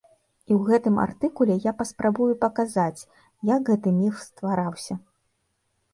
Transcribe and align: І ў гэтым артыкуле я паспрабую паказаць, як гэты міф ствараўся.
І 0.45 0.51
ў 0.53 0.61
гэтым 0.69 0.95
артыкуле 1.07 1.57
я 1.67 1.73
паспрабую 1.83 2.29
паказаць, 2.45 3.07
як 3.53 3.61
гэты 3.71 3.89
міф 4.01 4.15
ствараўся. 4.29 4.95